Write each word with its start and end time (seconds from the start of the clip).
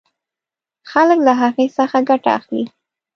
خلک 0.91 1.19
له 1.27 1.33
هغې 1.41 1.65
څخه 1.77 1.97
ګټه 2.09 2.29
اخلي. 2.37 2.63